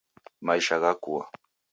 Maisha 0.45 0.75
ghakua 0.81 1.23